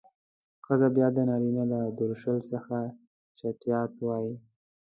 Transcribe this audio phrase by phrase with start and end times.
[0.65, 2.75] ښځه بيا د نارينه له درشل څخه
[3.37, 4.35] چټيات وايي.